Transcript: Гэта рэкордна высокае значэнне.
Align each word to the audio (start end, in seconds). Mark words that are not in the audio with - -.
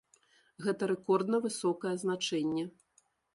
Гэта 0.67 0.87
рэкордна 0.91 1.41
высокае 1.45 1.93
значэнне. 2.05 2.65